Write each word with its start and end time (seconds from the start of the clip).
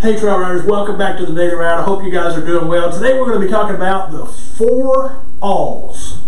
Hey 0.00 0.18
Trail 0.18 0.38
Riders, 0.38 0.64
welcome 0.64 0.96
back 0.96 1.18
to 1.18 1.26
the 1.26 1.34
Daily 1.34 1.54
Ride. 1.54 1.78
I 1.78 1.82
hope 1.82 2.02
you 2.02 2.10
guys 2.10 2.34
are 2.34 2.42
doing 2.42 2.68
well. 2.68 2.90
Today 2.90 3.20
we're 3.20 3.26
going 3.26 3.38
to 3.38 3.46
be 3.46 3.52
talking 3.52 3.76
about 3.76 4.10
the 4.10 4.24
four 4.24 5.22
alls. 5.42 6.22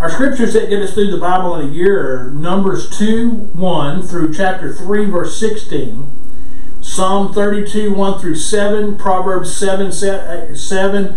Our 0.00 0.08
scriptures 0.08 0.54
that 0.54 0.70
get 0.70 0.80
us 0.80 0.94
through 0.94 1.10
the 1.10 1.18
Bible 1.18 1.56
in 1.56 1.68
a 1.68 1.70
year 1.70 2.22
are 2.22 2.30
Numbers 2.30 2.88
2 2.96 3.28
1 3.52 4.02
through 4.04 4.32
chapter 4.32 4.72
3, 4.72 5.04
verse 5.10 5.38
16, 5.38 6.10
Psalm 6.80 7.34
32 7.34 7.92
1 7.92 8.18
through 8.18 8.36
7, 8.36 8.96
Proverbs 8.96 9.54
7, 9.54 9.88
eh, 9.88 10.54
7 10.54 11.16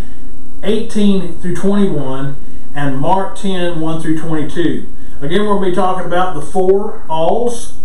18 0.63 1.39
through 1.39 1.55
21, 1.55 2.35
and 2.75 2.99
Mark 2.99 3.37
10 3.37 3.79
1 3.79 4.01
through 4.01 4.19
22. 4.19 4.85
Again, 5.21 5.39
we're 5.43 5.59
going 5.59 5.63
to 5.63 5.69
be 5.69 5.75
talking 5.75 6.05
about 6.05 6.35
the 6.35 6.41
four 6.41 7.05
alls. 7.07 7.77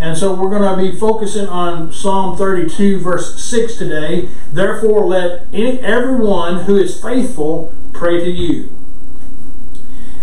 And 0.00 0.16
so 0.16 0.34
we're 0.34 0.48
going 0.48 0.62
to 0.62 0.92
be 0.92 0.98
focusing 0.98 1.46
on 1.46 1.92
Psalm 1.92 2.36
32, 2.36 3.00
verse 3.00 3.42
6 3.44 3.76
today. 3.76 4.30
Therefore, 4.50 5.04
let 5.04 5.46
any, 5.52 5.78
everyone 5.80 6.64
who 6.64 6.78
is 6.78 7.00
faithful 7.00 7.74
pray 7.92 8.18
to 8.18 8.30
you. 8.30 8.74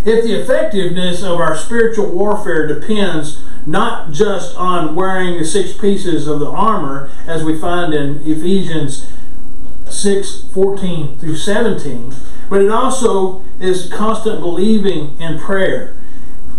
If 0.03 0.23
the 0.23 0.41
effectiveness 0.41 1.21
of 1.21 1.39
our 1.39 1.55
spiritual 1.55 2.09
warfare 2.11 2.65
depends 2.65 3.39
not 3.67 4.11
just 4.11 4.55
on 4.55 4.95
wearing 4.95 5.37
the 5.37 5.45
six 5.45 5.73
pieces 5.73 6.27
of 6.27 6.39
the 6.39 6.49
armor, 6.49 7.11
as 7.27 7.43
we 7.43 7.59
find 7.59 7.93
in 7.93 8.21
Ephesians 8.21 9.07
6 9.87 10.45
14 10.53 11.19
through 11.19 11.35
17, 11.35 12.15
but 12.49 12.61
it 12.61 12.71
also 12.71 13.43
is 13.59 13.91
constant 13.93 14.39
believing 14.39 15.19
in 15.19 15.37
prayer, 15.37 15.95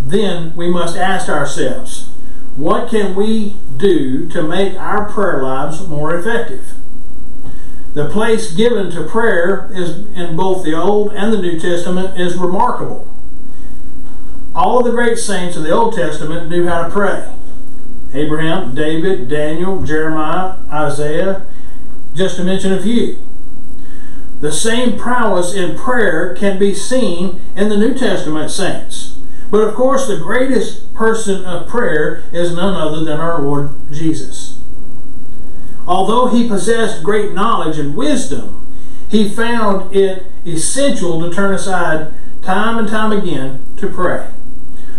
then 0.01 0.55
we 0.55 0.71
must 0.71 0.97
ask 0.97 1.29
ourselves 1.29 2.08
what 2.59 2.91
can 2.91 3.15
we 3.15 3.55
do 3.77 4.29
to 4.31 4.43
make 4.43 4.77
our 4.77 5.09
prayer 5.09 5.41
lives 5.41 5.87
more 5.87 6.13
effective? 6.13 6.75
The 7.95 8.09
place 8.09 8.53
given 8.53 8.91
to 8.91 9.05
prayer 9.05 9.71
is 9.73 10.07
in 10.17 10.35
both 10.37 10.65
the 10.65 10.75
Old 10.75 11.13
and 11.13 11.33
the 11.33 11.41
New 11.41 11.59
Testament 11.59 12.19
is 12.19 12.37
remarkable. 12.37 13.15
All 14.57 14.81
of 14.81 14.85
the 14.85 14.91
great 14.91 15.19
saints 15.19 15.57
of 15.57 15.63
the 15.63 15.71
Old 15.71 15.95
Testament 15.95 16.51
knew 16.51 16.67
how 16.67 16.83
to 16.83 16.91
pray. 16.91 17.33
Abraham, 18.13 18.75
David, 18.75 19.29
Daniel, 19.29 19.83
Jeremiah, 19.85 20.57
Isaiah, 20.73 21.47
just 22.13 22.37
to 22.37 22.45
mention 22.45 22.73
a 22.73 22.83
few. 22.83 23.19
The 24.41 24.51
same 24.51 24.99
prowess 24.99 25.55
in 25.55 25.79
prayer 25.79 26.35
can 26.35 26.59
be 26.59 26.75
seen 26.75 27.41
in 27.55 27.69
the 27.69 27.77
New 27.77 27.95
Testament 27.95 28.51
saints. 28.51 29.18
But 29.51 29.63
of 29.63 29.75
course, 29.75 30.07
the 30.07 30.19
greatest 30.19 30.95
person 30.95 31.45
of 31.45 31.69
prayer 31.69 32.25
is 32.33 32.55
none 32.55 32.75
other 32.75 33.05
than 33.05 33.21
our 33.21 33.41
Lord 33.41 33.71
Jesus. 33.91 34.61
Although 35.87 36.29
he 36.29 36.49
possessed 36.49 37.03
great 37.03 37.33
knowledge 37.33 37.79
and 37.79 37.97
wisdom, 37.97 38.67
he 39.11 39.29
found 39.29 39.95
it 39.97 40.27
essential 40.45 41.21
to 41.23 41.35
turn 41.35 41.55
aside 41.55 42.13
time 42.43 42.79
and 42.79 42.89
time 42.89 43.13
again 43.13 43.65
to 43.79 43.89
pray. 43.89 44.29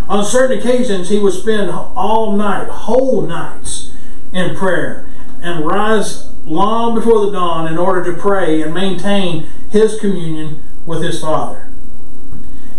On 0.08 0.26
certain 0.26 0.58
occasions, 0.58 1.10
he 1.10 1.20
would 1.20 1.34
spend 1.34 1.70
all 1.70 2.36
night, 2.36 2.68
whole 2.68 3.22
nights, 3.22 3.90
in 4.34 4.56
prayer 4.56 5.10
and 5.42 5.66
rise 5.66 6.28
long 6.46 6.96
before 6.96 7.26
the 7.26 7.32
dawn 7.32 7.68
in 7.68 7.78
order 7.78 8.04
to 8.12 8.20
pray 8.20 8.62
and 8.62 8.74
maintain 8.74 9.48
his 9.70 10.00
communion 10.00 10.62
with 10.86 11.04
his 11.04 11.22
Father. 11.22 11.69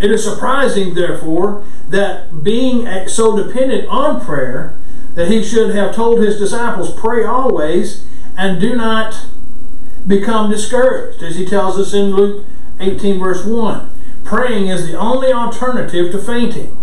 It 0.00 0.10
is 0.10 0.24
surprising, 0.24 0.94
therefore, 0.94 1.64
that 1.88 2.42
being 2.42 2.86
so 3.08 3.36
dependent 3.36 3.88
on 3.88 4.24
prayer, 4.24 4.78
that 5.14 5.28
he 5.28 5.42
should 5.42 5.74
have 5.74 5.94
told 5.94 6.20
his 6.20 6.38
disciples, 6.38 6.98
Pray 6.98 7.24
always 7.24 8.06
and 8.36 8.60
do 8.60 8.74
not 8.74 9.26
become 10.06 10.50
discouraged, 10.50 11.22
as 11.22 11.36
he 11.36 11.44
tells 11.44 11.78
us 11.78 11.92
in 11.92 12.14
Luke 12.14 12.46
18, 12.78 13.18
verse 13.18 13.44
1. 13.44 13.90
Praying 14.24 14.68
is 14.68 14.86
the 14.86 14.98
only 14.98 15.32
alternative 15.32 16.10
to 16.12 16.18
fainting. 16.18 16.76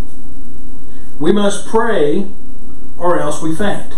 We 1.19 1.31
must 1.31 1.67
pray 1.67 2.27
or 2.97 3.19
else 3.19 3.41
we 3.41 3.55
faint. 3.55 3.96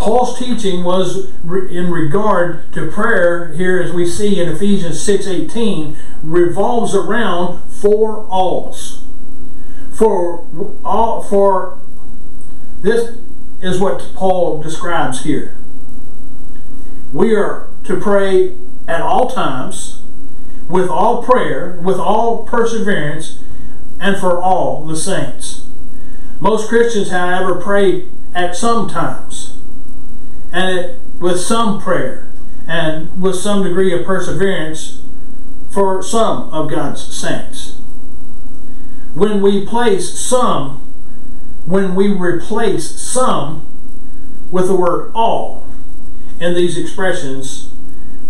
Paul's 0.00 0.38
teaching 0.38 0.82
was 0.82 1.28
in 1.44 1.90
regard 1.90 2.72
to 2.72 2.90
prayer 2.90 3.52
here 3.52 3.78
as 3.82 3.92
we 3.92 4.06
see 4.06 4.40
in 4.40 4.48
Ephesians 4.48 4.98
6:18 4.98 5.94
revolves 6.22 6.94
around 6.94 7.60
four 7.68 8.24
alls. 8.30 9.02
For 9.92 10.44
all 10.86 11.20
for 11.20 11.76
this 12.80 13.18
is 13.60 13.78
what 13.78 14.12
Paul 14.14 14.62
describes 14.62 15.24
here. 15.24 15.58
We 17.12 17.34
are 17.34 17.68
to 17.84 18.00
pray 18.00 18.54
at 18.88 19.02
all 19.02 19.28
times 19.28 20.00
with 20.66 20.88
all 20.88 21.22
prayer, 21.22 21.78
with 21.82 21.98
all 21.98 22.44
perseverance, 22.44 23.40
and 24.00 24.16
for 24.16 24.40
all 24.40 24.82
the 24.86 24.96
saints. 24.96 25.66
Most 26.40 26.70
Christians, 26.70 27.10
however, 27.10 27.56
pray 27.56 28.06
at 28.34 28.56
some 28.56 28.88
times 28.88 29.59
and 30.52 30.78
it, 30.78 31.00
with 31.18 31.40
some 31.40 31.80
prayer 31.80 32.32
and 32.66 33.20
with 33.20 33.36
some 33.36 33.62
degree 33.62 33.92
of 33.92 34.04
perseverance 34.06 35.02
for 35.72 36.02
some 36.02 36.50
of 36.50 36.70
God's 36.70 37.02
saints. 37.02 37.80
When 39.14 39.42
we 39.42 39.66
place 39.66 40.18
some, 40.18 40.78
when 41.66 41.94
we 41.94 42.08
replace 42.08 43.00
some 43.00 43.66
with 44.50 44.66
the 44.66 44.76
word 44.76 45.12
all 45.14 45.66
in 46.40 46.54
these 46.54 46.78
expressions, 46.78 47.72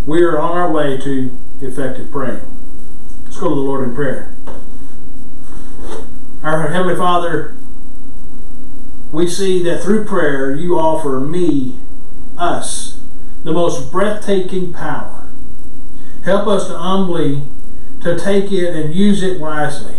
we 0.07 0.23
are 0.23 0.39
on 0.39 0.57
our 0.57 0.73
way 0.73 0.99
to 0.99 1.39
effective 1.61 2.11
praying. 2.11 2.41
Let's 3.25 3.39
go 3.39 3.49
to 3.51 3.55
the 3.55 3.61
Lord 3.61 3.89
in 3.89 3.95
prayer. 3.95 4.35
Our 6.43 6.69
Heavenly 6.69 6.97
Father, 6.97 7.57
we 9.13 9.29
see 9.29 9.63
that 9.65 9.83
through 9.83 10.07
prayer 10.07 10.55
you 10.55 10.79
offer 10.79 11.21
me 11.21 11.79
us 12.41 13.01
the 13.45 13.53
most 13.53 13.93
breathtaking 13.93 14.73
power. 14.73 15.31
Help 16.25 16.47
us 16.47 16.67
to 16.67 16.77
humbly 16.77 17.43
to 18.01 18.19
take 18.19 18.51
it 18.51 18.75
and 18.75 18.95
use 18.95 19.23
it 19.23 19.39
wisely. 19.39 19.97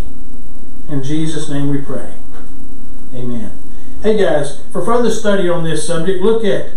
In 0.90 1.03
Jesus' 1.03 1.50
name 1.50 1.69
we 1.69 1.79
pray. 1.81 2.13
Amen. 3.13 3.57
Hey 4.02 4.18
guys, 4.18 4.62
for 4.72 4.84
further 4.84 5.12
study 5.12 5.47
on 5.47 5.63
this 5.63 5.85
subject, 5.85 6.22
look 6.22 6.43
at 6.43 6.72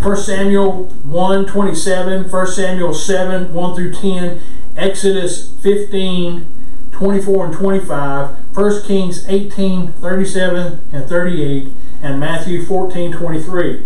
1 0.00 0.16
Samuel 0.16 0.84
1 0.84 1.46
27, 1.46 2.30
1 2.30 2.46
Samuel 2.46 2.94
7 2.94 3.52
1 3.52 3.74
through 3.74 3.94
10, 3.94 4.40
Exodus 4.76 5.52
15 5.62 6.46
24 6.92 7.46
and 7.46 7.54
25, 7.54 8.56
1 8.56 8.82
Kings 8.84 9.28
18 9.28 9.92
37 9.92 10.80
and 10.92 11.08
38, 11.08 11.72
and 12.02 12.20
Matthew 12.20 12.64
14 12.64 13.12
23. 13.12 13.84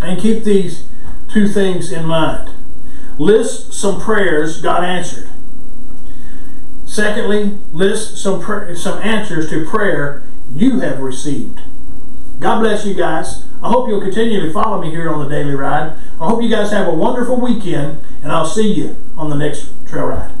And 0.00 0.20
keep 0.20 0.44
these 0.44 0.86
two 1.28 1.48
things 1.48 1.90
in 1.92 2.04
mind. 2.04 2.50
List 3.18 3.72
some 3.72 4.00
prayers 4.00 4.60
God 4.60 4.84
answered. 4.84 5.28
Secondly, 6.84 7.58
list 7.72 8.16
some 8.16 8.42
some 8.76 8.98
answers 9.02 9.50
to 9.50 9.66
prayer 9.66 10.22
you 10.54 10.80
have 10.80 11.00
received. 11.00 11.60
God 12.40 12.60
bless 12.60 12.86
you 12.86 12.94
guys. 12.94 13.46
I 13.62 13.68
hope 13.68 13.88
you'll 13.88 14.00
continue 14.00 14.40
to 14.40 14.52
follow 14.52 14.80
me 14.80 14.90
here 14.90 15.10
on 15.10 15.24
the 15.24 15.28
Daily 15.28 15.54
Ride. 15.54 15.96
I 16.20 16.28
hope 16.28 16.42
you 16.42 16.50
guys 16.50 16.70
have 16.70 16.86
a 16.86 16.94
wonderful 16.94 17.40
weekend, 17.40 17.98
and 18.22 18.30
I'll 18.30 18.46
see 18.46 18.72
you 18.72 18.96
on 19.16 19.30
the 19.30 19.36
next 19.36 19.70
trail 19.86 20.06
ride. 20.06 20.32